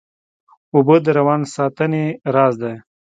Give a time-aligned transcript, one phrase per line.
[0.73, 2.05] اوبه د روان ساتنې
[2.35, 2.75] راز دي